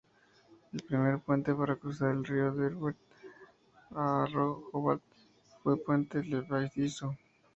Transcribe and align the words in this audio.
El 0.73 0.81
primer 0.81 1.19
puente 1.19 1.53
para 1.53 1.75
cruzar 1.75 2.09
el 2.09 2.25
río 2.25 2.51
Derwent 2.55 2.97
a 3.91 4.25
Hobart 4.73 5.03
fue 5.61 5.73
un 5.75 5.83
puente 5.83 6.23
levadizo. 6.23 7.15